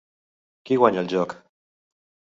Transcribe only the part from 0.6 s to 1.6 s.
Qui guanya el joc?